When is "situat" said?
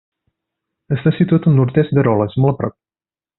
1.17-1.45